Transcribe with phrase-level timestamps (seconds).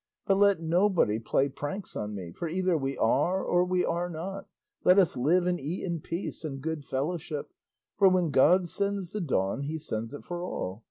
[0.25, 4.47] But let nobody play pranks on me, for either we are or we are not;
[4.83, 7.51] let us live and eat in peace and good fellowship,
[7.97, 10.79] for when God sends the dawn, he sends it for all.